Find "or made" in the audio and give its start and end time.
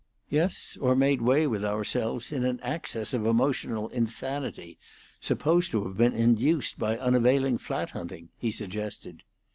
0.81-1.21